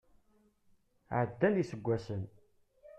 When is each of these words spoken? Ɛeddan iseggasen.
Ɛeddan 1.19 1.55
iseggasen. 1.61 2.23